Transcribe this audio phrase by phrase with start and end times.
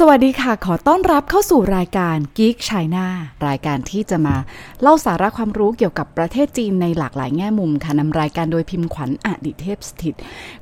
[0.00, 3.06] สวัสดีค่ะ ขอต้อนรับเข้าสู่รายการ Geek China
[3.48, 4.36] รายการที่จะมา
[4.82, 10.14] เล่าสาระความรู้เกี่ยวกับประเทศจีนในหลากหลายแง่มุมค่ะนำรายการโดยพิมพ์ขวัญอดิเทพสถิต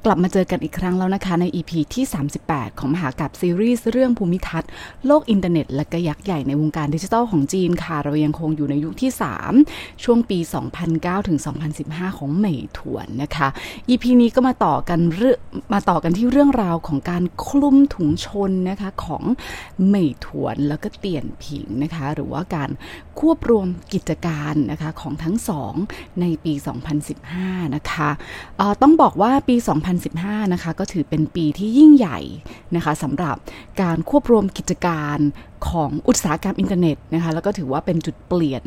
[0.04, 2.04] กลับมาเจอกันอีกครั้งแล้วนะคะใน EP ที่
[2.42, 4.70] 38 ของมหากับซีรีส์เรื่องภูมิทัศน์
[5.06, 9.10] โลกอินเทอร์เน็ต และก็ยักษ์ใหญ่ในวงการดิจิทัลของจีนค่ะ เรายังคงอยู่ในยุคที่
[9.56, 10.38] 3 ช่วงปี
[10.82, 11.38] 2009ถึง
[11.78, 13.48] 2015 ของเหมยถวนนะคะ
[13.88, 15.38] EP นี้ก็มาต่อกันเรื่อง
[15.72, 19.22] มาต่อกันที่เรื่องราวของการคลุมถุงชนนะคะของ
[19.88, 22.70] เมยถวนแล้วก็เตียนผิงนะคะ หรือว่าการ
[23.20, 25.74] ควบรวมกิจการนะคะของทั้งสอง
[26.20, 26.52] ในปี
[27.14, 28.10] 2015 นะคะ
[28.82, 29.56] ต้องบอกว่าปี
[30.04, 32.20] 2015 นะคะก็ถือเป็นปีที่ยิ่งใหญ่
[32.76, 33.36] นะคะสำหรับ
[33.82, 35.18] การควบรวมกิจการ
[35.68, 38.64] ของอุตสาหกรรมอินเทอร์เน็ตนะคะแล้วก็ถือว่าเป็นจุดเปลี่ยน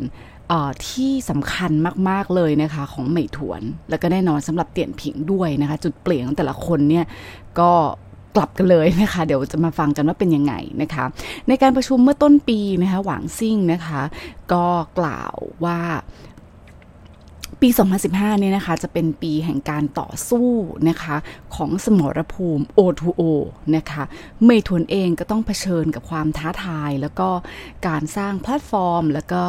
[0.88, 1.72] ที่สำคัญ
[2.08, 7.04] มาก ๆ เลยนะคะของเหมยถวน แล้วก็แน่นอนสำหรับเตียนผิงด้วยนะคะ จุดเปลี่ยนของแต่ละคนเนี่ย
[7.60, 7.72] ก็
[8.38, 11.04] กลับกันเลยนะคะ เดี๋ยวจะมาฟังกันว่าเป็นยังไงนะคะ
[11.48, 14.00] ในการประชุมเมื่อต้นปีนะคะหวังซิ่งนะคะ
[14.52, 14.64] ก็
[14.98, 15.78] กล่าวว่า
[17.60, 17.68] ปี
[18.04, 20.50] 2015 เนี่ยนะคะ จะเป็นปีแห่งการต่อสู้
[20.88, 21.16] นะคะ
[21.56, 23.22] ของสมรภูมิ O2O
[23.76, 24.02] นะคะ
[24.44, 27.28] เหมยถวนเองก็ต้องเผชิญกับความท้าทาย แล้วก็
[27.86, 29.42] การสร้างแพลตฟอร์ม แล้วก็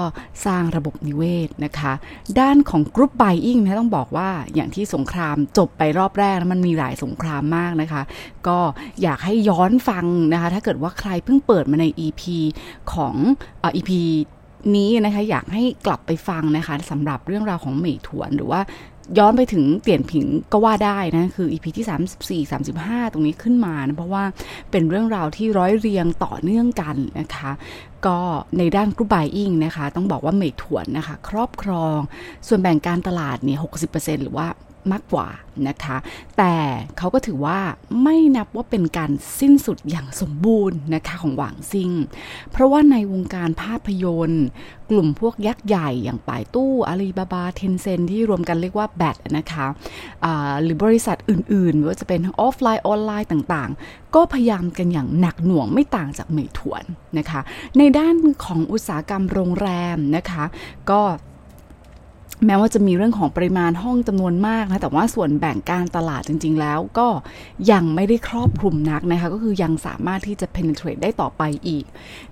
[0.45, 1.93] สร้างระบบนิเวศนะคะ
[2.39, 8.01] ด้านของ group buying นะต้องบอกว่าอย่างที่สงครามจบไปรอบแรกนะมันมีหลายสงครามมากนะคะ
[8.47, 8.59] ก็
[9.01, 12.21] อยากให้ย้อนฟังนะคะ ถ้าเกิดว่าใครเพิ่งเปิดมาใน EP
[12.93, 13.15] ของ
[13.61, 13.91] อ่อ EP
[14.75, 18.61] นี้นะคะอยากให้กลับไปฟังนะคะสำหรับเรื่องราวของเหมยถวนหรือว่า
[19.17, 22.51] ย้อนไปถึงเตียนผิงก็ว่าได้นะคือ EP ที่ 34
[22.83, 24.23] 35 ตรงนี้ขึ้นมานะเพราะว่า
[24.71, 27.51] เป็นเรื่องราวที่ร้อยเรียงต่อเนื่องกันนะคะ
[28.05, 28.17] ก็
[28.57, 31.97] ในด้านกรุ๊ปไบอิงนะคะ ต้องบอกว่าเมยถวนนะคะ ครอบครอง
[32.47, 33.59] ส่วนแบ่งการตลาดเนี่ย
[33.91, 34.47] 60%หรือว่า
[34.93, 35.27] มากกว่า
[35.67, 35.97] นะคะ
[36.37, 36.55] แต่
[36.97, 37.59] เขาก็ถือว่า
[38.03, 41.91] ไม่นับว่าเป็นการสิ้นสุดอย่างสมบูรณ์นะคะของหวางซิง
[42.51, 44.45] เพราะว่าในวงการภาพยนตร์
[44.89, 56.83] กลุ่มพวกยักษ์ใหญ่อย่างป่ายตู้อาลีบาบาเทนเซ็นต์ที่รวมกันเรียกว่า BAT นะคะหรือบริษัทอื่นๆไม่ว่าจะเป็นออฟไลน์ออนไลน์ต่างๆ ก็พยายามกันอย่างหนักหน่วงไม่ต่างจากเหมยถวน
[57.17, 57.41] นะคะ
[57.77, 60.43] ในด้านของอุตสาหกรรมโรงแรมนะคะ
[60.89, 61.01] ก็
[62.45, 67.07] แม้ว่าจะมีเรื่องของปริมาณห้องจำนวนมากนะแต่ว่าส่วนแบ่งการตลาดจริง ๆ แล้วก็
[67.71, 71.85] ยังไม่ได้ครอบคลุมนักนะคะ ก็คือยังสามารถที่จะ penetrate ได้ต่อไปอีก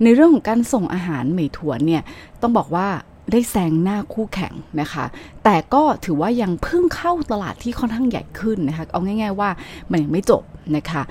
[0.04, 2.04] ในเรื่องของการส่งอาหารเหมยถวนเนี่ย
[2.42, 2.88] ต้องบอกว่า
[3.32, 5.06] ได้แซงหน้าคู่แข่งนะคะ
[5.44, 9.50] แต่ก็ถือว่ายังเพิ่งเข้าตลาดที่ค่อนข้างใหญ่ขึ้นนะคะ เอาง่าย ๆว่า
[9.92, 10.44] มันยังไม่จบ
[10.78, 11.02] นะคะ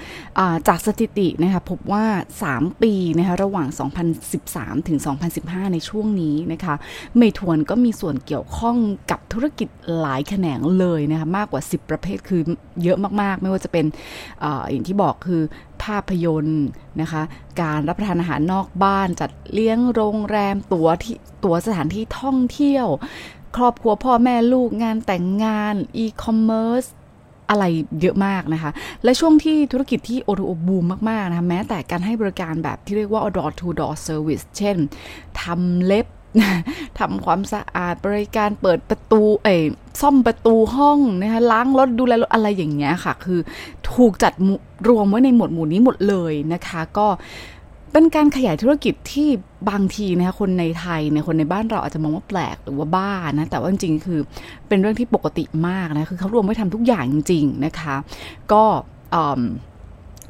[0.55, 2.05] ะจากสถิตินะคะพบว่า
[2.45, 3.69] 3 ปีนะคะระหว่าง
[4.29, 4.99] 2013 ถึง
[5.37, 6.75] 2015 ในช่วงนี้นะคะ
[7.17, 8.77] เมทวนก็มีส่วนเกี่ยวข้อง
[9.11, 9.69] กับธุรกิจ
[10.01, 12.43] หลายแขนงเลยนะคะมากกว่า 10 ประเภทคือ
[12.83, 13.87] เยอะมากๆ ไม่ว่าจะเป็น
[14.43, 15.41] ออย่างที่บอกคือ
[15.87, 16.65] ภาพยนตร์
[17.01, 17.23] นะคะ
[17.63, 22.87] การรับประทานอาหารนอกบ้าน จัดเลี้ยงโรงแรม ตัวที่ตัวสถานที่ท่องเที่ยว
[23.57, 26.85] ครอบครัวพ่อแม่ลูกงานแต่งงานอีคอมเมิร์ซ
[27.51, 27.65] อะไร
[28.01, 28.71] เยอะมากนะคะ
[29.05, 34.77] และช่วงที่ธุรกิจที่โอโอบูมมาก ๆ นะคะ แม้แต่การให้บริการแบบที่เรียกว่า door to door service เช่น
[35.41, 36.07] ทำเล็บ
[36.99, 39.57] ทำความสะอาดบริการเปิดประตูเอ้
[40.01, 43.41] ซ่อมประตูห้องนะคะล้างรถดูแลรถอะไรอย่างเงี้ยค่ะ คือ
[43.93, 44.33] ถูกจัด
[44.89, 47.07] รวมไว้ในหมวดหมู่นี้หมดเลยนะคะ ก็
[47.93, 49.29] เป็นการขยายธุรกิจที่
[49.71, 54.21] บางทีนะคะคนในไทยในคนในบ้านเราอาจจะมองว่าแปลกหรือว่าบ้านะแต่ว่าจริงๆคือ
[54.69, 57.97] เป็นเรื่องที่ปกติมากนะคือเขารวมไว้ทำทุกอย่างจริง ๆนะคะ
[58.53, 58.63] ก็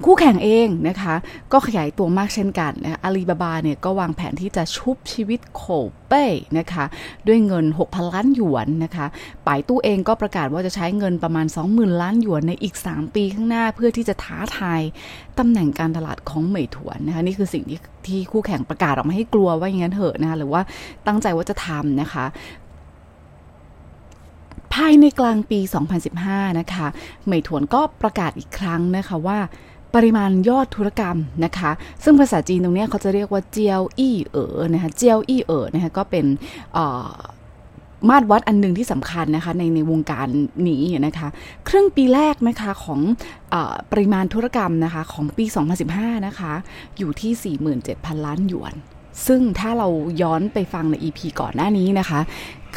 [0.04, 1.14] คู่แข่งเองนะคะ
[1.52, 5.62] ก็ขยายตัวมากเช่นกันนะคะอาลีบาบาเนี่ยก็วางแผนที่จะชุบชีวิตโค
[6.08, 6.24] เป้
[6.58, 6.84] นะคะ
[7.26, 9.06] ด้วยเงิน 6,000 ล้านหยวนนะคะ
[9.46, 14.81] ป่ายตู้เองก็ประกาศว่าจะใช้เงินประมาณ 20,000 ล้านหยวนในอีก 3 ปีข้างหน้าเพื่อที่จะท้าทาย
[15.38, 20.62] ตำแหน่งการตลาดของเหมยถวนนะคะนี่คือสิ่งที่ที่คู่แข่งประกาศออกมาให้กลัวว่าอย่างนั้นเถอะนะคะหรือว่า
[21.06, 22.25] ตั้งใจว่าจะทำนะคะ
[24.75, 25.60] ภายในกลางปี
[26.10, 26.87] 2015 นะคะ
[27.25, 29.38] เหมยถวนก็ประกาศอีกครั้งนะคะว่า
[29.94, 31.71] ปริมาณยอดธุรกรรมนะคะ
[32.05, 36.25] ซึ่งภาษาจีนตรงนี้เขาจะเรียกว่าเจียวอี้เอ๋อนะคะเจียวอี้เอ๋อนะคะก็เป็น
[38.09, 40.27] มาตรวัดอันหนึ่งที่สำคัญนะคะในในวงการ
[40.69, 41.29] นี้นะคะ
[41.69, 43.00] ครึ่งปีแรกนะคะของ
[43.53, 43.55] อ
[43.91, 45.44] ปริมาณธุรกรรมนะคะของปี
[45.87, 46.53] 2015 นะคะ
[46.99, 48.75] อยู่ที่ 47,000 ล้านหยวน
[49.27, 49.88] ซึ่งถ้าเรา
[50.23, 52.21] ย้อนไปฟังใน EP ก่อนหน้านี้นะคะ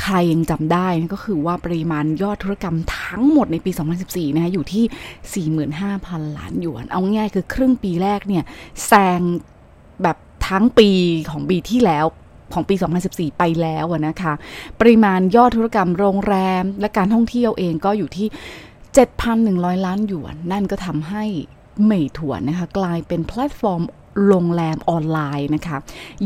[0.02, 3.72] ใครยังจำได้ก็คือว่าปริมาณยอดธุรกรรมทั้งหมดในปี
[4.04, 8.44] 2014 นะคะอยู่ที่ 45,000 ล้านหยวน เอาง่ายคือครึ่งปีแรกเนี่ย
[8.86, 9.22] แซง
[10.04, 10.18] แบบ
[10.48, 10.90] ทั้งปี
[11.32, 12.06] ของปีที่แล้ว
[12.54, 12.76] ของปี
[13.08, 14.34] 2014 ไปแล้วนะคะ
[14.80, 18.28] ปริมาณยอดธุรกรรมโรงแรม และการท่องเที่ยวเองก็อยู่ที่
[19.06, 21.24] 7,100 ล้านหยวน นั่นก็ทำให้
[21.86, 23.82] เหมยถวนนะคะ กลายเป็นแพลตฟอร์ม
[24.28, 25.78] โรงแรมออนไลน์นะคะ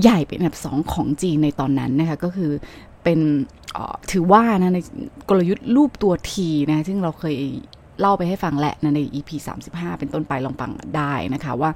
[0.01, 2.51] ใหญ่เป็นอันดับสองของจีนในตอนนั้นนะคะ ก็คือ
[3.03, 3.19] เป็น
[4.11, 4.79] ถือว่านะใน
[5.29, 7.35] กลยุทธ์รูปตัว T นะซึ่งเราเคย
[7.99, 9.29] เล่าไปให้ฟังแหละนะใน EP
[9.65, 11.69] 35 เป็นต้นไปลองฟังได้นะคะว่า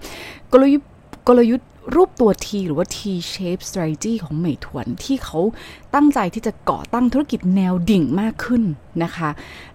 [0.54, 0.90] กลยุทธ์
[1.28, 2.98] กลยุทธ์รูปตัว T หรือว่า T
[3.34, 5.40] shape strategy ของเหมยถวนที่เขา
[5.96, 8.64] ตั้งใจที่จะก่อตั้งธุรกิจแนวดิ่งมากขึ้น
[9.04, 9.30] นะคะ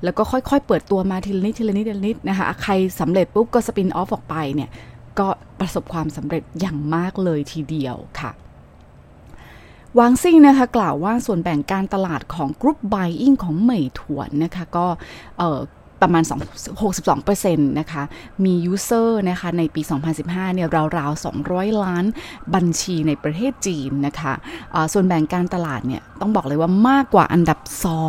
[0.04, 4.70] แล้วก็ค่อยๆ เปิดตัวมาทีละนิดทีละนิดทีละนิดนะคะ ใครสำเร็จปุ๊บก็ spin off ออกไปเนี่ย
[5.18, 5.26] ก็
[5.60, 8.30] ประสบความสำเร็จอย่างมากเลยทีเดียวค่ะ
[9.98, 14.86] หวางซิงนะคะกล่าวว่าส่วนแบ่งการตลาดของ group buying ของเหมยถวนนะคะก็
[16.06, 16.24] ประมาณ
[17.00, 18.02] 62%นะคะ
[18.44, 19.82] มี user นะคะในปี
[20.18, 20.68] 2015 เนี่ย
[20.98, 22.04] ราวๆ 200 ล้าน
[22.54, 27.58] บัญชีในประเทศจีนนะคะะส่วนแบ่งการตลาดเนี่ยต้องบอกเลยว่ามากกว่าอันดับ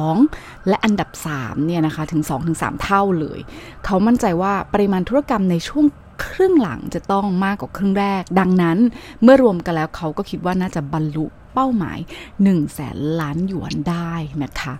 [0.09, 2.21] 2 และอันดับ 3 เนี่ยนะคะถึง
[2.53, 3.39] 2-3 เท่าเลย
[3.86, 5.86] เขามั่นใจว่าปริมาณธุรกรรมในช่วง
[6.24, 8.77] ครึ่งหลังจะต้องมากกว่าครึ่งแรก ดังนั้น
[9.24, 12.00] เมื่อรวมกันแล้วเขาก็คิดว่าน่าจะบรรลุเป้าหมาย
[12.38, 14.13] 1แสนล้านหยวนได้
[14.44, 14.74] นะคะ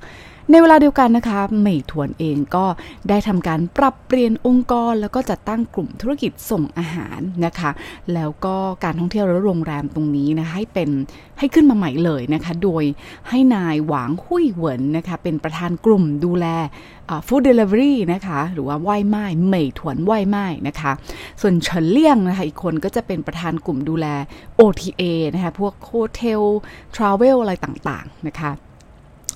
[0.52, 2.66] ในเวลาเดียวกันนะคะเหมยถวนเองก็
[3.10, 7.72] ได้ทำการปรับเปลี่ยนองค์กร แล้วก็จัดตั้งกลุ่มธุรกิจส่งอาหารนะคะ
[8.14, 10.90] แล้วก็การท่องเที่ยวและโรงแรมตรงนี้นะให้เป็น
[11.40, 12.84] ให้ขึ้นมาใหม่เลยนะคะ โดย
[13.30, 16.46] ให้นายหวางหุยเหวินนะคะเป็นประธานกลุ่มดูแล
[17.28, 20.92] ฟู้ดเดลิเวอรี่นะคะหรือว่าไหว้ไม้เหมยถวนไหว้ไม้นะคะ
[21.42, 24.08] ส่วนเฉินเลี่ยงนะคะอีกคนก็จะเป็นประธานกลุ่มดูแล
[24.60, 25.02] OTA
[25.34, 26.42] นะคะพวกโฮเทล
[26.96, 28.52] ทราเวลอะไรต่างๆนะคะ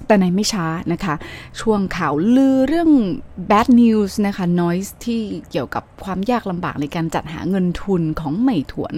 [0.07, 1.15] แต่ในไม่ช้านะคะ
[1.61, 2.89] ช่วงข่าวลือเรื่อง
[3.49, 5.21] bad news นะคะ noise ที่
[5.51, 8.93] เกี่ยวกับความยากลำบากในการจัดหาเงินทุนของเหมยถวน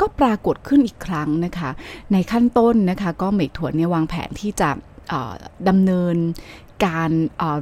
[0.00, 1.70] ก็ปรากฏขึ้นอีกครั้งนะคะ
[2.12, 4.70] ในขั้นต้นนะคะ ก็เหมยถวนเนี่ยวางแผนที่จะ
[5.68, 6.16] ดำเนิน
[6.84, 7.10] การ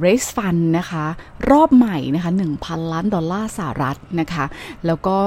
[0.03, 1.05] raise fund นะคะ
[1.51, 2.31] รอบใหม่นะคะ
[2.61, 4.45] 1,000 ล้านดอลลาร์สหรัฐนะคะ
[4.85, 5.17] แล้วก็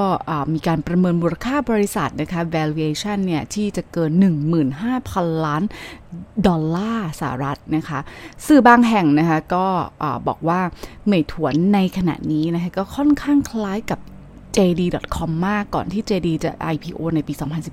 [0.53, 4.11] มีการประเมินมูลค่าบริษัทนะคะ valuation เนี่ยที่จะเกิน
[4.79, 5.62] 15,000 ล้าน
[6.47, 7.99] ดอลลาร์สหรัฐนะคะ
[8.47, 9.67] สื่อบางแห่งนะคะ ก็
[10.29, 10.61] บอกว่า
[11.06, 14.00] เหมยถวนในขณะนี้นะคะ ก็ค่อนข้างคล้ายกับ
[14.59, 17.33] JD.com มากก่อนที่ JD จะ IPO ในปี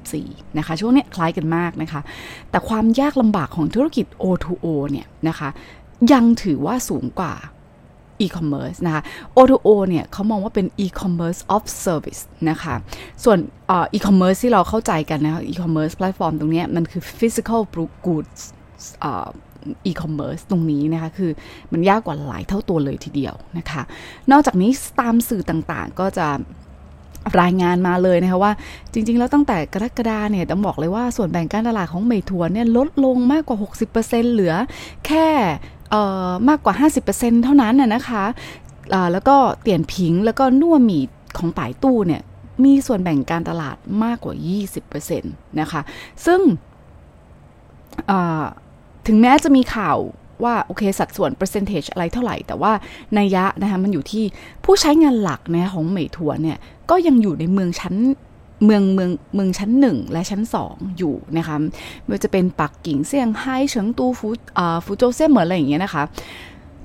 [0.10, 2.02] 2014 นะคะ ช่วงนี้คล้ายกันมากนะคะ
[2.50, 5.50] แต่ความยากลำบากของธุรกิจ O2O เนี่ยนะคะ
[6.14, 7.34] ยังถือว่าสูงกว่า
[8.26, 9.04] e-commerce นะคะ
[9.38, 12.76] O2O เนี่ยเขามองว่าเป็น e-commerce of service นะคะ
[13.24, 13.38] ส่วน
[13.96, 17.62] e-commerce ที่เราเข้าใจกันนะคะ e-commerce platform ตรงนี้มันคือ physical
[18.06, 18.42] goods
[19.90, 21.32] e-commerce ตรงนี้นะคะ คือ
[21.72, 23.82] มันยากกว่าหลายเท่าตัวเลยทีเดียวนะคะ
[24.32, 26.28] นอกจากนี้ตามสื่อต่างๆก็จะ
[27.42, 28.52] รายงานมาเลยนะคะว่า
[28.94, 33.58] จริง ๆ แล้วตั้งแต่กรกฎาเนี่ยต้องบอกเลยว่าส่วนแบ่งการตลาดของเมทัวเนี่ยลดลงมากกว่า
[33.94, 34.54] 60%เหลือ
[35.06, 35.28] แค่
[36.50, 36.74] มากกว่า
[37.10, 38.24] 50%เท่านั้นน่ะนะคะ
[39.12, 41.00] แล้วก็เตียนผิงแล้วก็นัวหมี
[41.38, 42.22] ของป่ายตู้เนี่ย
[42.64, 44.34] มีส่วนแบ่งการตลาดมากกว่า
[44.98, 45.82] 20%นะคะ
[46.26, 46.40] ซึ่ง
[49.08, 49.98] ถึงแม้จะมีข่าว
[50.44, 52.72] ว่าโอเคสัดส่วนเปอร์เซนเทจอะไรเท่าไหร่ แต่ว่า
[53.18, 54.24] นัยยะนะคะมันอยู่ที่
[54.64, 56.58] ผู้ใช้งานหลักนะของเหมยทัวเนี่ย
[56.90, 57.96] ก็ยังอยู่ในเมืองชั้น
[58.66, 61.56] เมืองเมืองเมืองชั้นหนึ่งและชั้นสองอยู่นะคะ
[62.06, 66.04] ไม่ว่าจะเป็นปักกิ่งเซี่ยงไฮ้เฉิงตูฟูอ่าฟูโจเซ่เหมือนอะไรอย่างเงี้ยนะคะ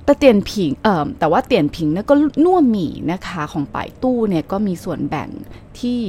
[0.05, 2.13] แต่เตียนผิงเอ่อแต่ว่าเตียนผิงเนี่ยก็
[2.43, 5.29] น่วหมี่นะคะของป่ายตู้เนี่ยก็มีส่วนแบ่ง
[5.79, 5.99] ที่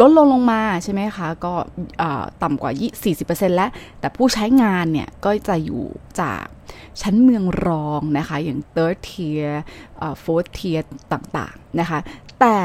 [0.00, 1.52] ลดลงลงมาใช่ไหมคะ ก็
[2.42, 2.72] ต่ำกว่า
[3.14, 5.84] 40%แล้ว แต่ผู้ใช้งานเนี่ย ก็จะอยู่
[6.20, 6.44] จาก
[7.00, 9.52] ชั้นเมืองรองนะคะ อย่าง third tier
[10.22, 11.98] fourth tier ต่างๆ นะคะ
[12.40, 12.58] แต่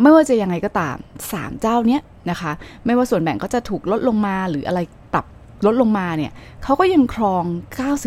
[0.00, 0.96] ไม่ว่าจะยังไงก็ตาม
[1.28, 2.52] 3 เจ้าเนี้ยนะคะ
[2.86, 4.80] ไม่ว่าส่วนแบ่งก็จะถูกลดลงมาหรืออะไร
[5.12, 5.26] ปรับ
[5.66, 6.32] ลดลงมาเนี่ย
[6.62, 7.44] เขาก็ยังครอง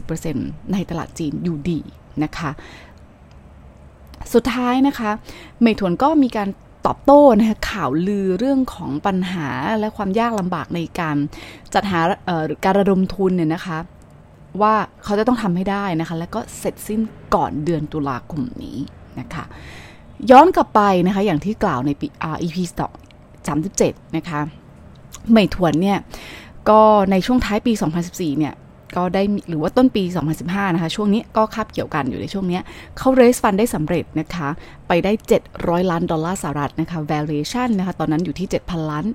[0.05, 1.79] 90%ในตลาดจีนอยู่ดี
[2.23, 2.51] นะคะ
[4.33, 5.11] สุดท้ายนะคะ
[5.61, 6.49] เมทวนก็มีการ
[6.85, 9.49] ตอบโต้นะคะข่าวลือเรื่องของปัญหา
[9.79, 11.17] และความยากลำบากในการ
[11.73, 11.99] จัดหา
[12.63, 13.77] การระดมทุนเนี่ยนะคะ
[14.61, 14.73] ว่า
[15.03, 17.01] เขาจะต้องทำให้ได้นะคะ แล้วก็เสร็จสิ้น
[17.35, 18.77] ก่อนเดือนตุลาคมนี้
[19.19, 19.43] นะคะ
[20.31, 22.07] ย้อนกลับไปนะคะ อย่างที่กล่าวในปี
[22.41, 22.57] EP
[23.47, 24.39] สามสิบเจ็ดนะคะ
[25.31, 25.97] เมยถวนเนี่ย
[26.69, 26.81] ก็
[27.11, 27.73] ในช่วงท้ายปี
[28.05, 28.53] 2014 เนี่ย
[28.95, 30.03] ก็ได้หรือว่าต้นปี
[30.39, 32.59] 2015 นะคะ ช่วงนี้ก็คาบเกี่ยวกันอยู่ในช่วงนี้
[32.97, 34.49] เขาเรสฟันได้สำเร็จนะคะ
[34.87, 35.11] ไปได้
[35.51, 39.05] 700 ล้านดอลลาร์สหรัฐนะคะ valuation นะคะ ตอนนั้นอยู่ที่ 7,000 ล้าน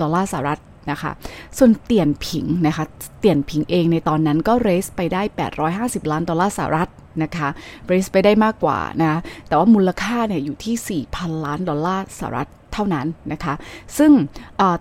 [0.00, 0.60] ดอลลาร์สหรัฐ
[0.90, 1.12] นะคะ
[1.58, 2.84] ส่วนเตียนผิงนะคะ
[3.20, 5.22] เตียนผิงเองในตอนนั้นก็เรสไปได้
[5.66, 6.88] 850 ล้านดอลลาร์สหรัฐ
[7.22, 7.48] นะคะ
[7.86, 13.54] เรสไปได้มากกว่านะ แต่ว่ามูลค่าเนี่ยอยู่ที่ 4,000 ล้านดอลลาร์สหรัฐเท่านั้นนะคะ
[13.98, 14.12] ซึ่ง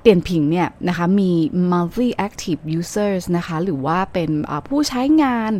[0.01, 1.31] เตียนผิงเนี่ยนะคะมี
[1.71, 4.31] monthly active users นะคะหรือว่าเป็น
[4.67, 5.51] ผู้ใช้งาน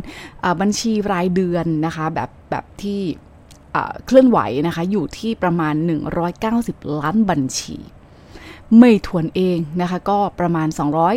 [0.60, 3.00] บัญชีรายเดือนนะคะแบบแบบที่
[4.06, 5.74] เคลื่อนไหวนะคะอยู่ที่ประมาณ
[6.36, 7.76] 190 ล้านบัญชี
[8.78, 10.68] ไม่ถวนเองนะคะก็ประมาณ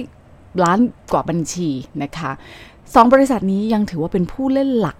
[0.06, 0.80] 200 ล้าน
[1.14, 1.70] กว่าบัญชี
[2.04, 2.32] นะคะ
[2.94, 4.98] สองบริษัทนี้ยังถือว่าเป็นผู้เล่นหลัก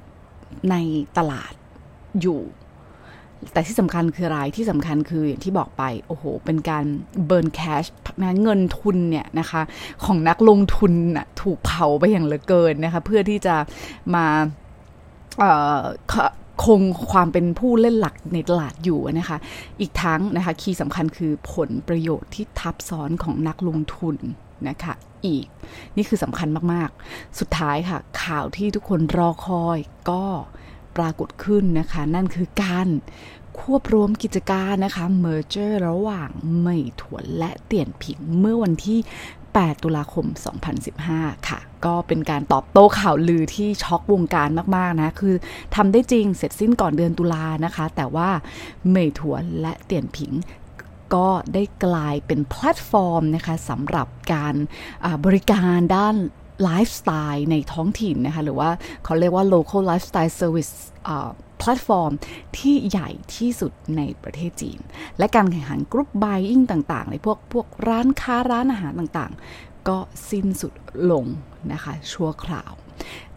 [0.70, 0.76] ใน
[1.18, 1.54] ตลาด
[2.22, 2.42] อยู่
[3.52, 6.86] แต่ที่สำคัญคืออะไรที่สำคัญคืออย่างที่บอกไป โอ้โห เป็นการ
[7.26, 7.84] เบิร์นแคช
[8.22, 9.62] นะเงินทุนเนี่ยนะคะ
[10.06, 13.56] ของนักลงทุนนะถูกเผาไปอย่างเหลือเกินนะคะ เพื่อที่จะ
[14.16, 14.26] มา
[16.64, 19.38] คงความเป็นผู้เล่นหลักในตลาดอยู่นะคะ
[19.80, 24.16] อีกทั้งนะคะคีย์สำคัญคือผลประโยชน์ที่ทับซ้อนของนักลงทุน
[24.70, 24.94] นะคะ
[25.26, 25.48] อีก
[25.96, 29.78] นี่คือสำคัญมากๆ สุดท้ายค่ะ ข่าวที่ทุกคนรอคอย
[30.10, 30.26] ก็
[30.98, 32.88] ปรากฏขึ้นนะคะ นั่นคือการ
[33.60, 36.30] ควบรวมกิจการนะคะ merger ระหว่าง
[36.62, 39.00] เมยถวนและเตี่ยนผิงเมื่อวันที่
[39.42, 40.26] 8 ตุลาคม
[40.88, 45.36] 2015 ค่ะ ก็เป็นการตอบโต้ข่าวลือที่ช็อกวงการมาก ๆ นะ คือ
[45.76, 48.30] ทำได้จริงเสร็จสิ้นก่อนเดือนตุลานะคะ แต่ว่า
[48.92, 50.32] เมยถวนและเตียนผิง
[51.16, 54.56] ก็ได้กลายเป็นแพลตฟอร์มนะคะสำหรับการ
[55.26, 56.16] บริการด้าน
[56.64, 58.70] ไลฟ์สไตล์ในท้องถิ่นนะคะ หรือว่า
[59.04, 60.74] เขาเรียกว่า local lifestyle service
[61.60, 62.12] แพลตฟอร์ม
[62.58, 64.80] ที่ใหญ่ที่สุดในประเทศจีน
[65.18, 69.98] และการแข่งขัน group buying ต่างๆในพวกพวกร้านค้าร้านอาหารต่างๆ ก็
[70.30, 70.74] สิ้นสุด
[71.12, 71.26] ลง
[71.72, 72.74] นะคะ ชั่วคราว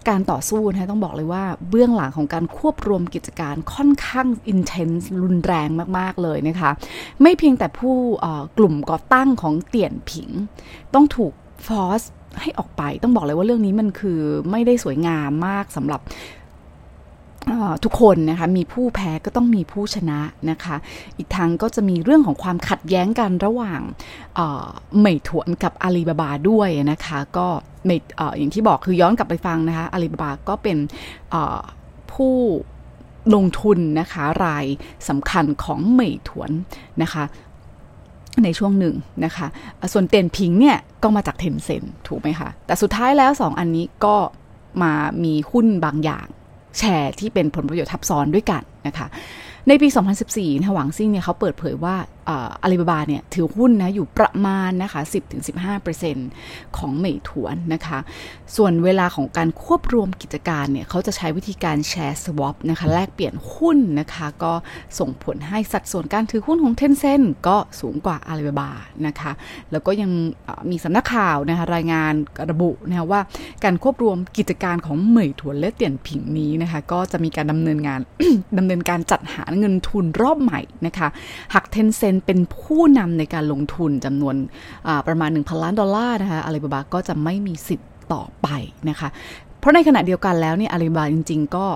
[0.08, 5.68] การต่อสู้นะต้องบอกเลยว่าเบื้องหลังของการควบรวมกิจการค่อนข้าง intense รุนแรง
[5.98, 6.70] มาก ๆ เลยนะคะ
[7.22, 7.96] ไม่เพียงแต่ผู้
[8.58, 10.28] กลุ่มก่อตั้งของเตี่ยนผิง
[10.94, 11.32] ต้องถูก
[11.66, 12.02] ฟอส
[12.40, 16.00] ให้ออกไปต้องบอกเลยว่าเรื่องนี้มันคือไม่ได้สวยงามมากสำหรับ
[17.84, 20.76] ทุกคนนะคะมีผู้แพ้ก็ต้องมีผู้ชนะนะคะ
[21.16, 23.80] อีกทางก็จะมีเรื่องของความขัดแย้งกันระหว่าง
[24.98, 27.48] เหมยถวนกับอาลีบาบาด้วยนะคะ ก็
[28.38, 30.78] อย่างที่บอกคือย้อนกลับไปฟังนะคะอาลีบาบาก็เป็น
[32.12, 32.34] ผู้
[33.34, 34.66] ลงทุนนะคะราย
[35.08, 36.50] สำคัญของเหมยถวน
[37.02, 37.24] นะคะ
[38.44, 39.46] ในช่วงหนึ่งนะคะ
[39.92, 44.16] ส่วนเตนพิงเนี่ยก็มาจากเทนเซนถูกไหมคะ แต่สุดท้ายแล้วสองอันนี้ก็
[44.82, 44.92] มา
[45.24, 46.26] มีหุ้นบางอย่าง
[46.78, 49.06] แชร์ที่เป็นผลประโยชน์ทับซ้อนด้วยกันนะคะ
[49.68, 49.88] ในปี
[50.24, 51.96] 2014นะหวังซิ่งเนี่ยเขาเปิดเผยว่า
[52.28, 55.00] อาลีบาบาเนี่ยถือหุ้นนะอยู่ประมาณนะคะ
[55.88, 57.98] 10-15%ของเหมยถวนนะคะ
[58.56, 64.52] ส่วนเวลาของการควบรวมกิจการเนี่ยเขาจะใช้วิธีการแชร์สวอปนะคะแลกเปลี่ยนหุ้นนะคะ ก็
[64.98, 68.70] ส่งผลให้สัดส่วนการถือหุ้นของเทนเซ็นก็สูงกว่าอาลีบาบา
[69.06, 69.32] นะคะ
[69.72, 70.10] แล้วก็ยัง
[70.70, 72.12] มีสำนักข่าวนะคะรายงาน
[72.50, 73.20] ระบุนะคะว่า
[73.64, 78.00] การควบรวมกิจการของเหมยถวนและเตียนผิงนี้นะคะ ก็จะมีการดำเนินงาน
[78.58, 81.08] ดำเนินการจัดหาเงินทุนรอบใหม่นะคะ
[81.54, 84.34] หากเทนเซ็นเป็นผู้นำในการลงทุนจำนวน
[85.06, 88.48] ประมาณ 1,000 ล้านดอลลาร์นะคะอาลีบาบาก็จะไม่มีสิทธิ์ต่อไป
[88.88, 89.08] นะคะ
[89.58, 91.66] เพราะในขณะเดียวกันแล้วเนี่ยอาลีบาบาจริง ๆ ก็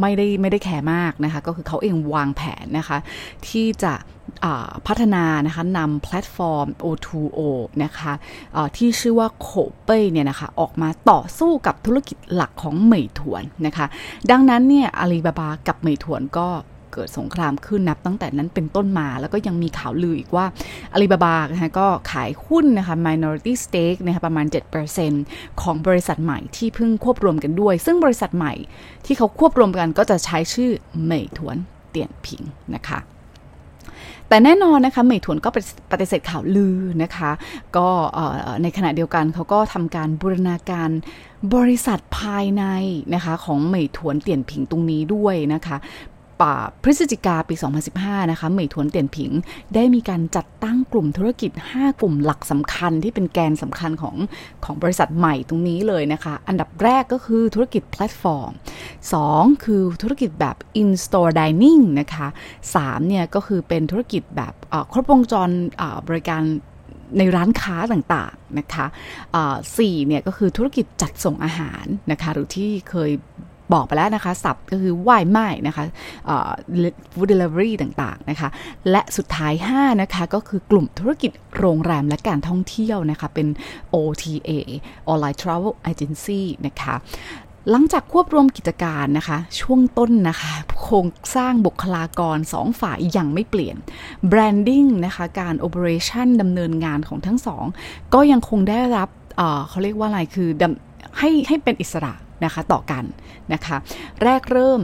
[0.00, 2.98] ไม่ได้ไม่ได้แคร์มากนะคะ ก็คือเขาเองวางแผนนะคะ
[3.48, 3.94] ที่จะ
[4.86, 7.40] พัฒนานะคะนำแพลตฟอร์ม O2O
[7.84, 8.12] นะคะ
[8.76, 9.48] ที่ชื่อว่าโค
[9.84, 13.86] เป้เนี่ยนะคะออกมาต่อสู้กับธุรกิจหลักของเหมยถวนนะคะ
[14.30, 16.48] ดังนั้นเนี่ยอาลีบาบากับเหมยถวนก็
[16.92, 20.46] เกิดสงครามขึ้นนับตั้งแต่นั้นเป็นต้นมา แล้วก็ยังมีข่าวลืออีกว่า
[20.92, 24.46] อาลีบาบานะคะก็ขายหุ้นนะคะ minority stake นะคะประมาณ
[25.02, 28.54] 7%ของบริษัทใหม่ที่เพิ่งควบรวมกันด้วย ซึ่งบริษัทใหม่
[29.06, 30.70] ที่เขาควบรวมกันก็จะใช้ชื่อ
[31.04, 31.56] เหมยถวน
[31.90, 32.42] เตียนผิง
[32.76, 33.00] นะคะ
[34.30, 35.50] แต่แน่นอนนะคะเหมยถวนก็
[35.92, 37.30] ปฏิเสธข่าวลือนะคะ
[37.76, 37.88] ก็
[38.62, 40.90] ในขณะเดียวกันเขาก็ทำการบูรณาการ
[41.54, 42.64] บริษัทภายใน
[43.14, 45.76] นะคะของเหมยถวนเตียนผิงตรงนี้ด้วยนะคะ
[46.82, 47.54] พฤศจิกาปี
[47.92, 49.30] 2015 นะคะเหมยถวนเตียนผิง
[49.74, 54.16] ได้มีการจัดตั้งกลุ่มธุรกิจ 5 กลุ่มหลักสำคัญที่เป็นแกนสำคัญของ
[54.64, 58.52] ของบริษัทใหม่ตรงนี้เลยนะคะ อันดับแรกก็คือธุรกิจแพลตฟอร์ม
[59.08, 62.28] 2 คือธุรกิจแบบ in-store dining นะคะ
[62.68, 64.54] 3 เนี่ยก็คือเป็นธุรกิจแบบ
[64.92, 65.50] ครบวงจร
[66.08, 66.42] บริการ
[67.18, 68.86] ในร้านค้าต่างๆนะคะ
[69.76, 73.10] สี่เนี่ยก็คือธุรกิจจัดส่งอาหารนะคะหรือที่เคย
[73.72, 75.84] บอกไปแล้วนะคะสับก็คือว่ายไม้นะคะ
[77.12, 78.48] ฟู้ดเดลิเวอรี่ต่างๆนะคะ
[78.90, 83.48] และสุดท้าย 5 นะคะ ก็คือกลุ่มธุรกิจโรงแรมและการท่องเที่ยวนะคะ เป็น
[83.94, 84.50] OTA
[85.12, 86.94] Online Travel Agency นะคะ
[87.70, 91.06] หลังจากควบรวมกิจการนะคะ ช่วงต้นนะคะ โครง
[91.36, 93.76] สร้างบุคลากรสองฝ่ายยังไม่เปลี่ยน
[94.32, 97.64] branding นะคะ การ operation ดำเนินงานของทั้งสอง
[98.14, 100.48] ก็ยังคงได้รับเเขาเรียกว่าอะไรคือ
[101.18, 102.14] ให้ให้เป็นอิสระ
[102.44, 103.04] นะคะต่อกัน
[103.52, 103.76] นะคะ
[104.22, 104.82] แรกเริ่ม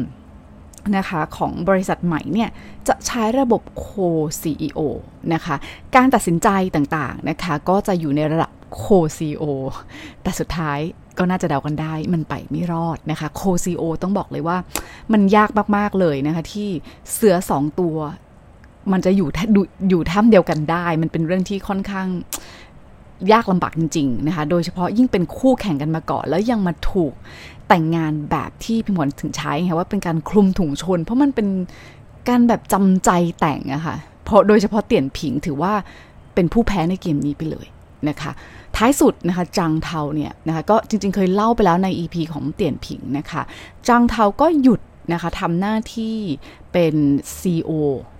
[0.97, 2.51] นะคะของบริษัทใหม่เนี่ย
[2.89, 3.89] จะใช้ระบบโค
[4.41, 4.81] CEO
[5.35, 5.57] นะคะ
[5.97, 8.85] การตัดสินใจต่างๆนะคะก็จะอยู่ในระดับโค
[9.17, 9.45] CEO
[10.23, 10.79] แต่สุดท้าย
[11.19, 14.57] ก็น่าจะเดากันได้มันไปไม่รอดนะคะโค CEO ต้องบอกเลยว่า
[15.13, 16.69] มันยากมาก ๆ เลยนะคะที่
[17.13, 17.97] เสือสองตัว
[18.93, 19.29] มันจะอยู่
[19.89, 22.09] อยู่ท่ามเดียวกันได้ มันเป็นเรื่องที่ค่อนข้าง
[23.33, 27.13] ยากลำบากจริงๆนะคะ โดยเฉพาะยิ่งเป็นคู่แข่งกันมาก่อน แล้วยังมาถูก
[27.69, 31.49] แต่งงานแบบที่พี่หมอนถึงใช้ค่ะว่าเป็นการคลุมถุงชน เพราะมันเป็น
[32.29, 35.73] การแบบจำใจแต่งอะคะ่ะเพราะโดยเฉพาะเตี่ยนผิงถือว่า
[36.35, 37.67] เป็นผู้แพ้ในเกมนี้ไปเลย
[38.09, 38.33] นะคะ
[38.77, 43.43] ท้ายสุดนะคะจังเทาเนี่ยนะคะก็จริงๆเคยเล่าไปแล้วใน EP ของเตี่ยนผิงนะคะ
[43.89, 44.81] จังเทาก็หยุด
[45.13, 46.17] นะคะทำหน้าที่
[46.73, 46.95] เป็น
[47.41, 47.73] CEO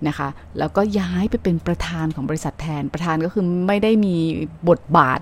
[0.07, 0.27] นะคะ
[0.59, 4.15] แล้วก็ย้ายไปเป็นประธานของบริษัทแทน ประธานก็คือไม่ได้มี
[4.69, 5.19] บทบาท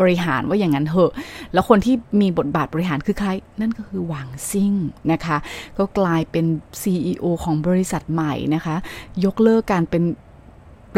[0.00, 1.12] บริหารว่าอย่างนั้นเหอะ
[1.52, 3.30] แล้วคนที่มีบทบาทบริหารคือใคร
[3.60, 4.72] นั่นก็คือหวังซิ่ง
[5.12, 5.36] นะคะ
[5.78, 6.44] ก็กลายเป็น
[6.82, 8.76] CEO ของบริษัทใหม่นะคะ
[9.24, 10.02] ยกเลิกการเป็น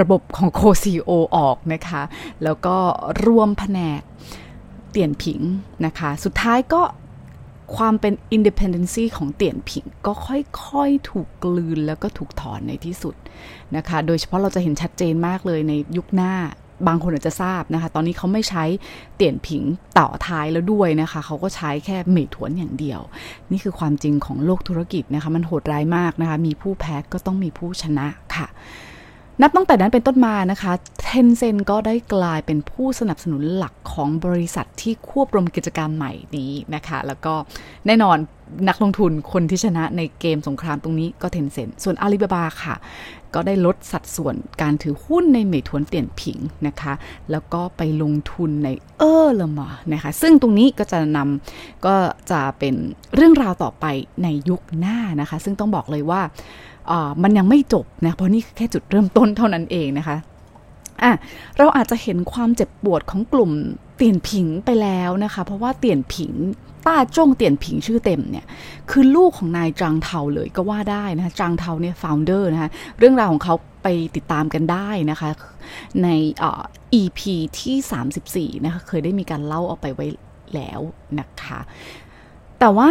[0.00, 2.02] ระบบของโคซีโอออกนะคะ
[2.44, 2.76] แล้วก็
[3.26, 4.00] รวมแผนก
[4.90, 5.40] เตียนผิง
[5.86, 6.82] นะคะ สุดท้ายก็
[7.74, 13.14] ความเป็น independency ของเตี่ยนผิงก็ค่อยๆ ถูกกลืนแล้วก็ถูกถอนในที่สุด
[13.76, 16.34] นะคะ โดยเฉพาะเราจะเห็นชัดเจนมากเลยในยุคหน้า
[16.86, 18.64] บางคนอาจจะทราบนะคะ ตอนนี้เขาไม่ใช้
[19.16, 19.62] เตี่ยนผิง
[19.98, 23.00] ต่อท้ายแล้วด้วยนะคะ เขาก็ใช้แค่เมถวนอย่างเดียว
[23.50, 28.06] นี่คือความจริงของโลกธุรกิจนะคะ มันโหดร้ายมากนะคะ มีผู้แพ้ก็ต้องมีผู้ชนะ
[28.36, 28.46] ค่ะ
[29.42, 37.34] นับตั้งแต่นั้นเป็นต้นมานะคะเทนเซนก็ได้กลายเป็นผู้สนับสนุนหลักของบริษัทที่ควบรวมกิจการใหม่นี้นะคะ แล้วก็
[37.86, 38.16] แน่นอน
[38.68, 42.74] นักลงทุนคนที่ชนะในเกมสงครามตรงนี้ก็เทนเซนส่วนอาลีบาบาค่ะ
[43.34, 46.92] ก็ได้ลดสัดส่วนการถือหุ้นในเมทวนเตียนผิงนะคะ
[47.30, 51.94] แล้วก็ไปลงทุนในเออร์ลมานะคะ ซึ่งตรงนี้ก็จะนำก็
[52.30, 52.74] จะเป็น
[53.14, 53.84] เรื่องราวต่อไป
[54.22, 56.20] ในยุคหน้านะคะ ซึ่งต้องบอกเลยว่า
[57.22, 60.16] มันยังไม่จบนะเพราะนี่แค่จุดเริ่มต้นเท่านั้นเองนะคะ
[61.02, 61.12] อะ
[61.58, 63.50] เราอาจจะเห็นความเจ็บปวดของกลุ่ม
[63.96, 66.32] เตียนผิงไปแล้วนะคะ เพราะว่าเตียนผิง
[66.86, 68.46] ต้าจ้งเตียนผิงชื่อเต็มเนี่ย
[68.90, 75.30] คือลูกของนายจางเทาเลยก็ว่าได้นะคะจางเทาเนี่ยฟาวเดอร์นะคะเรื่องราวของเขาไปติดตามกันได้นะคะ
[76.02, 76.08] ใน
[76.42, 76.44] อ
[77.00, 77.20] EP
[77.60, 80.06] ที่ 34นะคะเคยได้มีการเล่าเอาไปไว้
[80.54, 80.80] แล้ว
[81.20, 81.58] นะคะ
[82.60, 82.90] แต่ว่า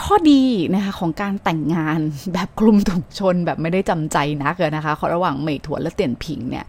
[0.00, 0.42] ข้อดี
[0.74, 1.98] นะคะของการแต่งงาน
[2.32, 6.66] แบบคลุมถุงชนแบบไม่ได้จำใจนักนะคะระหว่างเหมยถวนและเตียนผิงเนี่ย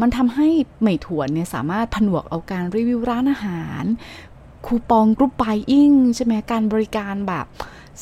[0.00, 0.48] มันทำให้
[0.80, 3.84] เหมยถวนเนี่ยสามารถผนวกเอาการรีวิวร้านอาหาร
[4.66, 7.46] คูปองกรุ๊ปไบอิ่งใช่ไหมการบริการแบบ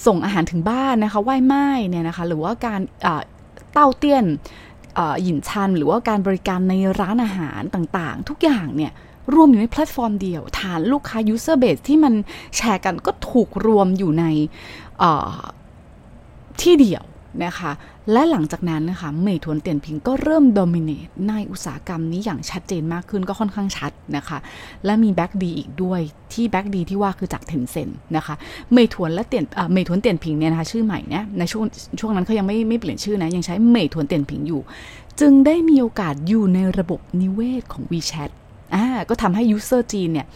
[0.07, 2.81] ส่งอาหารถึงบ้านนะคะไหว้ไม้เนี่ยนะคะหรือว่าการ
[3.73, 4.25] เต้าเตี้ยน
[5.23, 8.93] หยินชัน หรือว่าการบริการในร้านอาหารต่างๆ ทุกอย่างเนี่ย
[9.35, 12.15] รวมอยู่ในแพลตฟอร์มเดียว ฐานลูกค้า user base ที่มัน
[12.57, 14.25] แชร์กันก็ถูกรวมอยู่ใน
[16.63, 17.05] ที่เดียว
[17.45, 17.73] นะคะ
[18.13, 24.39] และหลังจากนั้นนะคะเหมยถวนเตี่ยนผิงก็เริ่ม dominate ในอุตสาหกรรมนี้อย่างชัดเจนมากขึ้นก็ค่อนข้างชัดนะคะ
[24.85, 26.01] และมี back ดีอีกด้วย
[26.33, 28.35] ที่ back ดีที่ว่าคือจากเทนเซ็นต์นะคะ
[28.73, 31.65] เหมยถวนและเตี่ยนเหมยถวนเตี่ยนผิงเนี่ยนะคะชื่อใหม่เนี่ยในช่วง
[32.01, 34.61] ช่วงนั้นเขายังไม่ไม่เปลี่ยนชื่อนะ ยังใช้เหมยถวนเตี่ยนผิงอยู่
[35.21, 38.31] จึงได้มีโอกาสอยู่ในระบบนิเวศของ WeChat
[38.75, 40.27] อ่าก็ทำให้ user จีนเนี่ย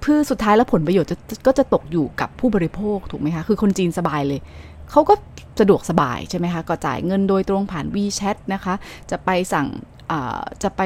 [0.00, 1.16] เพื่อสุดท้ายแล้วผลประโยชน์จะ
[1.46, 4.40] ก็จะตกอยู่กับผู้บริโภคถูกไหมคะ คือคนจีนสบายเลย
[4.90, 5.14] เขาก็
[5.60, 8.74] สะดวกสบายใช่ไหมคะ ก็จ่ายเงินโดยตรงผ่าน WeChat นะคะ
[9.10, 9.66] จะไปสั่ง
[10.62, 10.82] จะไป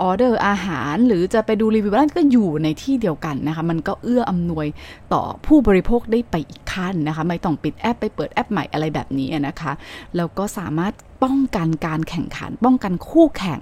[0.00, 4.66] ออเดอร์อาหาร หรือจะไปดูรีวิวร้านก็อยู่ในที่เดียวกันนะคะ มันก็เอื้ออำนวย
[5.12, 9.72] ต่อผู้บริโภคได้ไปอีกขั้นนะคะ ไม่ต้องปิดแอปไปเปิดแอปใหม่อะไรแบบนี้นะคะ
[10.16, 10.92] แล้วก็สามารถ
[11.24, 13.60] ป้องกันการแข่งขัน ป้องกันคู่แข่ง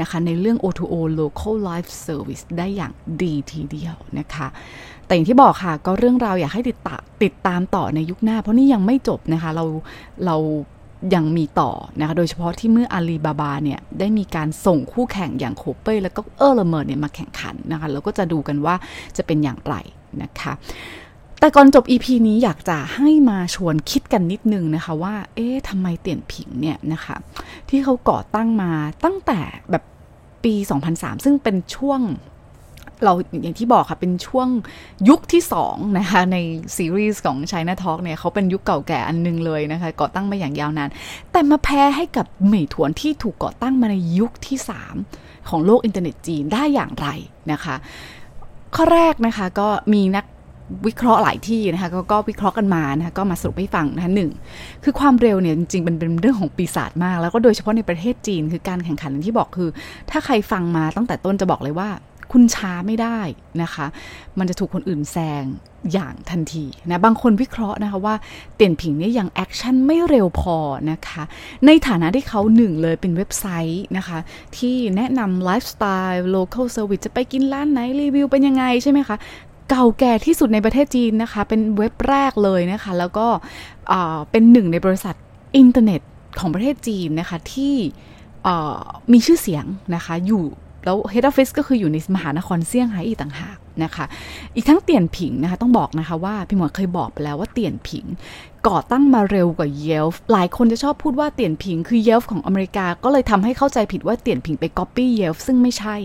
[0.00, 2.92] นะคะ ในเรื่อง O2O local life service ได้อย่าง
[3.22, 4.46] ดีทีเดียวนะคะ
[5.06, 9.64] แต่อย่างที่บอกค่ะก็เรื่องราวอยากให้ติดตาติดตามต่อในยุคหน้า เพราะนี่ยังไม่จบนะคะ เรา
[10.26, 10.36] เรา
[11.14, 18.74] ยังมีต่อนะคะโดยเฉพาะที่เมื่ออาลีบาบาเนี่ยได้มีการส่งคู่แข่งอย่างโคเป้แล้วก็เออร์เลเมอร์เนี่ยมาแข่งขันนะคะแล้วก็จะดูกันว่า
[19.16, 19.74] จะเป็นอย่างไร
[20.22, 20.52] นะคะ
[21.40, 27.16] แต่ก่อนจบ EP นี้อยากจะให้มาชวนคิดกันนิดนึงนะคะว่า เอ๊ะทำไมเตี่ยนผิงเนี่ยนะคะ
[27.68, 28.70] ที่เขาก่อตั้งมา
[29.04, 29.84] ตั้งแต่แบบ
[30.44, 30.54] ปี
[30.90, 32.00] 2003 ซึ่งเป็นช่วง
[33.04, 33.12] เรา
[33.42, 34.48] อย่างที่บอกค่ะ เป็นช่วง
[35.08, 36.36] ยุคที่สองนะคะใน
[36.76, 40.88] ซีรีส์ของ China Talk เนี่ยเขาเป็นยุคเก่าแก่อันนึงเลยนะคะ ก่อตั้งมาอย่างยาวนาน
[41.32, 44.58] แต่มาแพ้ให้กับเหมยถวนที่ถูกก่อตั้งมาในยุคที่
[45.04, 47.08] 3 ของโลกอินเทอร์เน็ตจีนได้อย่างไร
[47.52, 47.74] นะคะ
[48.74, 50.24] ข้อแรกนะคะก็มีนัก
[50.86, 54.30] วิเคราะห์หลายที่นะคะกก็วิเคราะห์กันมานะคะก็มาสรุปให้ฟังนะคะหนึ่ง
[54.84, 59.68] คือความเร็วเนี่ยจริงๆเป็นเป็นเรื่องของปีศาจมาก แล้วก็โดยเฉพาะในประเทศจีนคือการแข่งขันที่บอกคือ
[60.10, 61.88] ถ้าใครฟังมาตั้งแต่ต้นจะบอกเลยว่า
[62.32, 63.18] คุณช้าไม่ได้
[63.62, 63.86] นะคะ
[64.38, 65.44] มันจะถูกคนอื่นแซง
[65.92, 68.14] อย่างทันทีนะ บางคนวิเคราะห์นะคะว่า
[68.56, 70.56] เตียนผิงเนี่ยยังแอคชั่นไม่เร็วพอ
[70.90, 71.22] นะคะ
[71.66, 74.18] ในฐานะที่เขาหนึ่งเลยเป็นเว็บไซต์นะคะ
[74.56, 79.16] ที่แนะนำไลฟ์สไตล์ local service จะไปกินร้านไหน รีวิวเป็นยังไงใช่ไหมคะ
[79.70, 83.26] เก่าแก่ที่สุดในประเทศจีนนะคะ เป็นเว็บแรกเลยนะคะ แล้วก็
[84.30, 85.14] เป็นหนึ่งในบริษัท
[85.56, 86.00] อินเทอร์เน็ต
[86.38, 87.74] ของประเทศจีนนะคะที่
[89.12, 89.64] มีชื่อเสียง
[89.94, 90.44] นะคะอยู่
[90.84, 94.04] แล้ว Head Office ก็คืออยู่ในมหานครเซี่ยงไฮ้อีกต่างหากนะคะ
[94.54, 98.04] อีกทั้งเตียนผิงนะคะ ต้องบอกนะคะว่าพี่หมอเคยบอกไปแล้วว่าเตียนผิง
[98.68, 105.96] ก่อตั้งมาเร็วกว่า Yelp หลายคนจะชอบพูดว่าเตียนผิงคือ Yelp ของอเมริกา ก็เลยทำให้เข้าใจผิดว่าเตียนผิงไปก๊อปปี้ Yelp ซึ่งไม่ใช่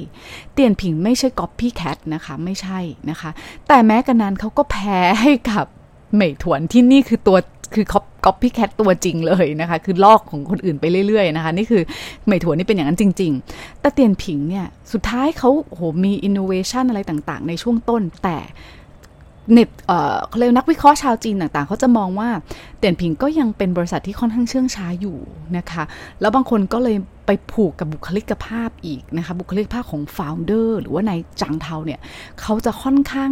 [0.53, 3.29] เตียนผิงไม่ใช่ copycat นะคะ ไม่ใช่นะคะ
[3.67, 5.65] แต่แม้กระนั้นเขาก็แพ้ให้กับ
[6.13, 7.37] เหมยถวนที่นี่คือตัว
[7.73, 7.85] คือ
[8.25, 11.81] copycat ตัวจริงเลยนะคะ คือลอกของคนอื่นไปเรื่อยๆนะคะ นี่คือ
[12.25, 18.37] เหมยถวนนี่เป็นอย่างนั้นจริง ๆ แต่เตียนผิงเนี่ย สุดท้ายเขาโหมีอินโนเวชันอะไรต่างๆ ในช่วงต้นแต่
[19.53, 22.29] เน็ตเอ่อเขาเรียกนักวิเคราะห์ชาวจีนต่างๆ เขาจะมองว่า
[22.79, 25.17] เตียนผิงก็ยังเป็นบริษัทที่ค่อนข้างเชื่องช้าอยู่
[25.57, 25.83] นะคะ
[26.21, 31.99] แล้วบางคนก็เลยไปผูกกับบุคลิกภาพอีกนะคะ บุคลิกภาพของฟาวเดอร์หรือว่านายจางเทาเนี่ย
[32.41, 33.31] เขาจะค่อนข้าง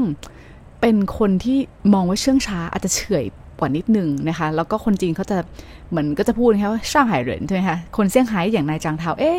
[0.81, 1.57] เป็นคนที่
[1.93, 3.25] มองว่าเชื่องช้าอาจจะเฉย
[3.59, 5.37] กว่านิดนึงนะคะ แล้วก็คนจีนเขาจะ
[5.89, 9.37] เหมือนก็จะพูดนะคะว่าช่างไห่เหรินใช่ไหมคะคนเซี่ยงไฮ้อย่างนายจางเทาเอ๊ะ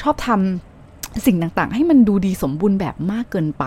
[0.00, 3.64] ชอบทำสิ่งต่างๆ ให้มันดูดีสมบูรณ์แบบมากเกินไป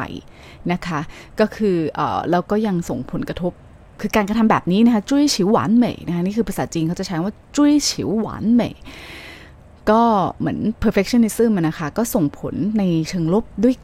[0.72, 1.00] นะคะ
[1.40, 3.54] ก็คือเอ่อแล้วก็ยังส่งผลกระทบ
[4.02, 8.72] คือการกระทำแบบนี้นะคะจุ้ยฉิวหวานเหม่นะคะนี่คือภาษาจีนเขาจะใช้ว่าจุ้ยฉิวหวานเหม่
[9.90, 10.02] ก็
[10.40, 13.76] เหมือน perfectionism นะคะ ก็ส่งผลในเชิงลบด้วย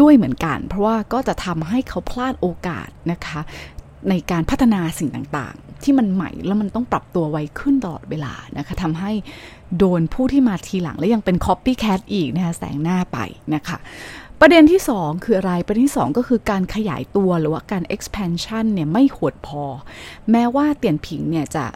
[0.00, 3.40] ด้วยเหมือนกัน เพราะว่าก็จะทำให้เขาพลาดโอกาสนะคะ
[4.10, 9.12] ในการพัฒนาสิ่งต่างๆ ที่มันใหม่แล้วมันต้องปรับตัวไวขึ้นตลอดเวลานะคะทำให้
[9.78, 13.18] โดนผู้ที่มาทีหลังและยังเป็น copycat อีกนะคะแสงหน้าไป
[13.54, 13.78] นะคะ
[14.40, 19.64] ประเด็นที่ 2 คืออะไร ประเด็นที่ 2 ก็คือการขยายตัวหรือว่าการ expansion เนี่ยไม่หดพอ
[20.30, 21.66] แม้ว่าเตียนผิงเนี่ยจะ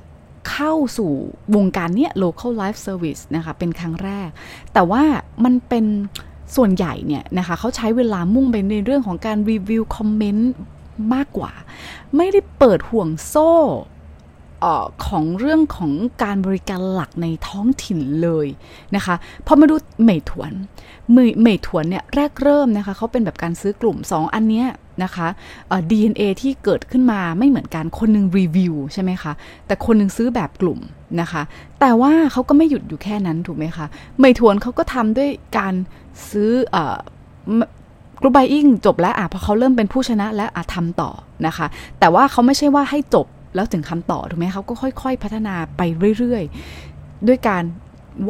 [0.51, 1.13] เข้าสู่
[1.55, 4.29] วงการเนี้ย local life service นะคะ เป็นครั้งแรก
[4.73, 5.03] แต่ว่า
[5.45, 5.85] มันเป็น
[6.57, 10.51] ส่วนใหญ่เนี่ยนะคะเขาใช้เวลามุ่งไปในเรื่องของการรีวิวคอมเมนต์
[11.15, 11.53] มากกว่า
[12.17, 13.51] ไม่ได้เปิดห่วงโซ่
[14.65, 14.67] อ
[15.07, 18.47] ของเรื่องของการบริการหลักในท้องถิ่นเลย
[18.97, 19.15] นะคะ
[19.47, 20.53] พอมาดูเหมยถวน
[21.11, 24.67] เหมยถวนเนี่ยแรกเริ่มนะคะเขาเป็นแบบการซื้อกลุ่ม 2 อันเนี้ย
[25.03, 25.29] นะคะ
[25.91, 29.33] DNA ที่เกิดขึ้นมาไม่เหมือนกันคนหนึ่งรีวิวใช่ไหมคะ
[29.67, 30.81] แต่คนหนึ่งซื้อแบบกลุ่ม
[31.21, 31.43] นะคะ
[31.81, 33.87] แต่ว่าเขาก็ไม่หยุดอยู่แค่นั้นถูกไหมคะ
[34.19, 35.75] เหมยถวนเขาก็ทำด้วยการ
[36.31, 36.51] ซื้อ
[38.21, 41.11] กรุ๊ปไบอิงจบแล้วอะพอเขาเริ่มเป็นผู้ชนะแล้วอะทำต่อ
[41.47, 41.67] นะคะ
[41.99, 45.81] แต่ว่าเขาไม่ใช่ว่าให้จบแล้วถึงคำต่อถูกไหมเขาก็ค่อย ๆ พัฒนาไป
[46.19, 47.65] เรื่อยๆ ด้วยการ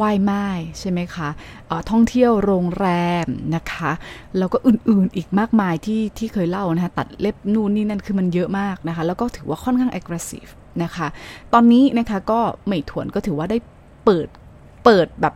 [0.01, 0.45] ว่ายไม้
[0.79, 2.87] ใช่ไหมคะะท่องเที่ยวโรงแร
[3.25, 3.91] มนะคะ
[4.37, 10.51] แล้วก็อื่นๆอีกมากมายที่ที่เคยเล่านะคะ ตัดเล็บนู่นนี่นั่นคือมันเยอะมากนะคะ แล้วก็ถือว่าค่อนข้าง aggressive
[10.83, 11.07] นะคะ
[11.53, 13.57] ตอนนี้นะคะก็ไม่ถวนก็ถือว่าได้
[14.05, 14.27] เปิด
[14.85, 15.33] เปิดแบบ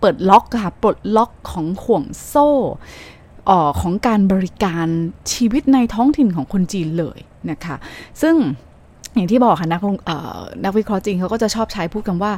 [0.00, 2.48] เปิดล็อกค่ะปลดล็อกของห่วงโซ่
[3.48, 4.86] ออของการบริการ
[5.32, 7.18] ชีวิตในท้องถิ่นของคนจีนเลย
[7.50, 7.76] นะคะ
[8.22, 8.36] ซึ่ง
[9.14, 9.80] อย่างที่บอกค่ะนัก
[10.64, 12.32] นักวิเคราะห์จริงเขาก็จะชอบใช้พูดกันว่า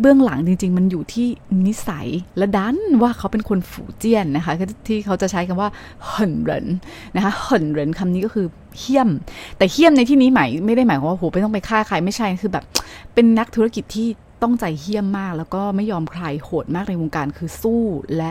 [0.00, 1.26] เบื้องหลังจริง ๆ มันอยู่ที่
[1.66, 4.52] นิสัยและดันว่าเขาเป็นคนฝูเจี้ยนนะคะ
[4.86, 5.70] ที่เขาจะใช้คำว่า
[6.06, 6.66] เหินเหริน
[7.16, 8.46] นะคะเหินเหรินคำนี้ก็คือ
[8.78, 9.08] เฮี้ยม
[9.56, 12.64] แต่เฮี้ยมในที่นี้หมายไม่ได้หมายความว่าโหไม่ต้องไปฆ่าใครไม่ใช่คือแบบ
[13.14, 14.08] เป็นนักธุรกิจที่
[14.42, 17.82] ต้องใจเฮี้ยมมาก แล้วก็ไม่ยอมใครโหดมากในวงการคือสู้
[18.16, 18.30] และ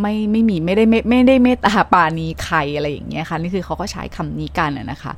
[0.00, 5.12] ไม่ไม่มีไม่ได้ไม่ไม่ได้เมตตาปานีใครอะไรอย่างเงี้ยค่ะ นี่คือเขาก็ใช้คำนี้กันนะคะ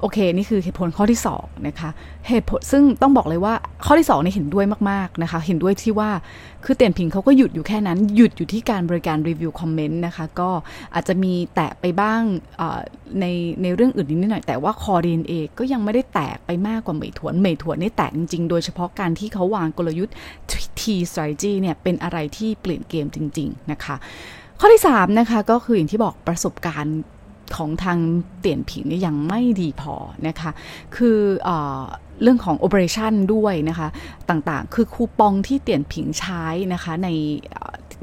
[0.00, 1.90] โอเค นี่คือเหตุผลข้อที่2นะคะ
[2.28, 6.10] เหตุผลซึ่งต้องบอกเลยว่าข้อที่2นี่เห็นด้วยมากๆนะคะ เห็นด้วยที่ว่า
[6.64, 10.50] คือเตียนพิงเขาก็หยุดอยู่แค่นั้นหยุดอยู่ที่การบริการรีวิวคอมเมนต์นะคะ ก็
[10.94, 12.20] อาจจะมีแตะไปบ้าง
[13.20, 13.24] ใน
[13.62, 20.14] ในเรื่องอื่นนิดหน่อย แต่ว่าคอดีเอก็ยังไม่ได้แตกไปมากกว่าเหมยถวนเหมยถวนนี่แตกจริงๆ โดยเฉพาะการที่เขาวางกลยุทธ์
[20.80, 23.96] T strategy เนี่ยเป็นอะไรที่เปลี่ยนเกมจริง ๆ นะคะ
[24.60, 26.98] ข้อที่3นะคะก็คืออย่างที่บอกประสบการณ์
[27.56, 27.98] ของทาง
[28.40, 29.94] เตียนผิงนี่ยังไม่ดีพอ
[30.26, 30.50] นะคะ
[30.96, 31.50] คือเอ
[32.22, 33.88] เรื่องของโอเปอเรชันด้วยนะคะ
[34.30, 37.08] ต่างๆ คือคูปองที่เตียนผิงใช้นะคะใน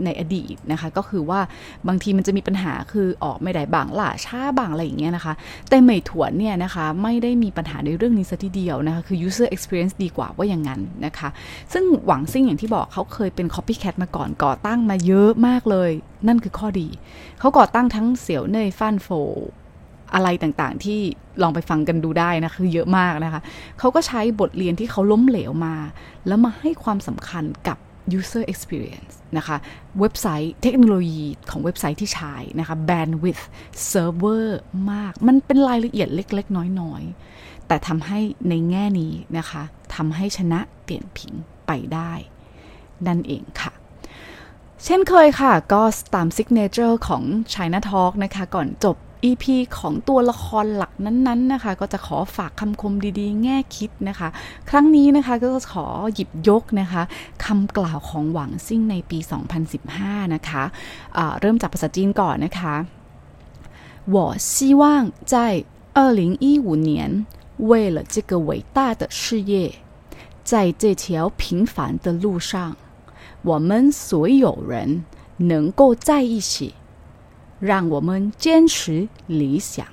[0.06, 1.40] ในอดีตนะคะ ก็คือว่า
[1.88, 5.34] บางทีมันจะมีปัญหาคือออกไม่ได้บางหล่าช้าบางอะไรอย่างเงี้ยนะคะ
[5.70, 11.30] แต่เหมยถวนเนี่ยนะคะไม่ได้มีปัญหาในเรื่องนี้ซะทีเดียวนะคะ คือ user experience ดีกว่าว่าอย่างนั้นนะคะ
[11.74, 15.92] ซึ่งหวังซิ่งอย่างที่บอกเขาเคยเป็น copycat มาก่อนก่อตั้งมาเยอะมากเลย
[16.28, 16.88] นั่นคือข้อดี
[17.40, 19.10] เขาก่อตั้งทั้งเสี่ยวเนยฟันโฟ
[20.14, 21.00] อะไรต่างๆที่
[21.42, 23.42] ลองไปฟังกันดูได้นะ คือเยอะมากนะคะ
[23.80, 25.76] เขาก็ใช้บทเรียนที่เขาล้มเหลวมา
[26.28, 27.78] แล้วมาให้ความสำคัญกับ
[28.18, 29.58] user experience นะคะ
[30.00, 33.44] เว็บไซต์เทคโนโลยีของเว็บไซต์ที่ใช้นะคะ bandwidth
[33.92, 34.46] server
[34.92, 37.04] มาก มันเป็นรายละเอียดเล็ก ๆ น้อย
[37.36, 39.64] ๆ แต่ทำให้ในแง่นี้นะคะ
[39.96, 41.34] ทำให้ชนะเปลี่ยนผิง
[41.68, 42.14] ไปได้
[43.08, 43.74] นั่นเองค่ะ
[44.84, 45.82] เช่นเคยค่ะ ก็
[46.16, 49.45] ตาม signature ของ China Talk นะคะ ก่อนจบ EP
[49.79, 54.29] ของตัวละครหลักนั้นๆนะคะ ก็จะขอฝากคำคมดีๆ แง่คิดนะคะ
[54.71, 57.03] ครั้งนี้นะคะก็จะขอหยิบยกนะคะ
[57.45, 59.19] คำกล่าวของหวังซิ่งในปี
[59.77, 62.75] 2015 นะคะะเริ่มจากภาษาจีนก่อนนะคะ
[64.15, 64.17] 我
[64.51, 64.83] 希望
[65.33, 65.35] 在
[65.95, 66.91] 2015年
[67.71, 69.53] 为了这个伟大的事业，
[70.51, 71.05] 在这条
[71.43, 72.77] 平凡的路上，
[73.43, 75.05] 我们所有人
[75.37, 76.75] 能够在一起。
[77.65, 79.87] 让我们坚持理想，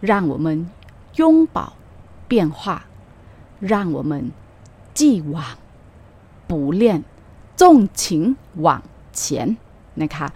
[0.00, 0.70] 让我们
[1.16, 1.74] 拥抱
[2.28, 2.86] 变化，
[3.60, 4.32] 让我们
[4.92, 5.44] 既往
[6.48, 7.04] 不恋，
[7.56, 9.56] 纵情往前
[9.96, 10.28] นะคะ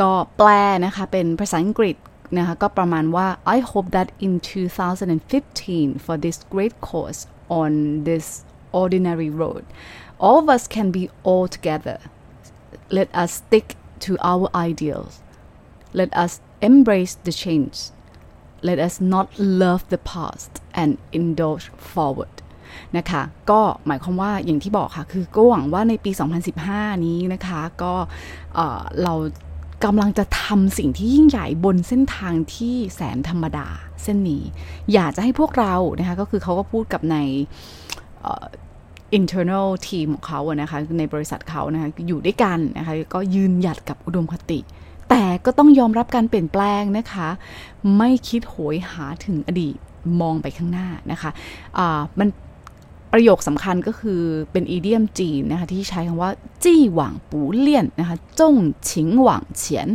[0.00, 0.48] ก็แปล
[0.84, 1.96] นะคะเป็นภาษาอังกฤษ
[2.36, 7.20] นะคะก็ประมาณว่า I hope that in 2015 for this great course
[7.60, 7.72] on
[8.08, 8.26] this
[8.80, 9.64] ordinary road
[10.24, 11.98] all of us can be all together
[12.98, 13.66] let us stick
[14.04, 15.12] to our ideals
[15.99, 16.31] let us
[16.69, 17.77] embrace the change
[18.69, 19.27] let us not
[19.61, 20.51] love the past
[20.81, 22.35] and indulge forward
[22.97, 26.11] นะคะก็หมายความว่าอย่างที่บอกค่ะคือก็หวังว่าในปี
[26.57, 27.93] 2015 นี้นะคะก็
[29.03, 29.13] เรา
[29.85, 33.67] กำลังจะทำสิ่งที่ยิ่งใหญ่บนเส้นทางที่แสนธรรมดา
[34.03, 34.43] เส้นนี้
[34.93, 37.17] อยากจะให้พวกเรานะคะก็คือเขาก็พูดกับใน
[39.17, 44.59] internal team ของเขาอะนะคะในบริษัทเขานะคะอยู่ด้วยกันนะคะก็ยืนหยัดกับอุดมคติ
[45.13, 47.29] แต่ก็ต้องยอมรับการเปลี่ยนแปลงนะคะ
[47.97, 49.75] ไม่คิดโหยหาถึงอดีต
[50.21, 52.27] มองไปข้างหน้านะคะะมัน
[53.13, 54.21] ประโยคสำคัญก็คือ
[54.51, 56.31] เป็นอีเดียมจีนนะคะที่ใช้คำว่า
[56.63, 58.55] จี้หวังปูเลี่ยนนะคะจง
[58.89, 59.87] ฉิงหวังเฉียน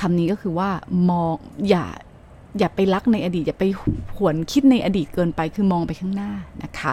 [0.00, 0.70] คำนี้ก็คือว่า
[1.10, 1.34] มอง
[1.68, 1.86] อย่า
[2.58, 3.64] อย่าไปรักในอดีต อย่าไป
[4.16, 6.30] หวนคิดในอดีตเกินไปคือมองไปข้างหน้า
[6.62, 6.92] นะคะ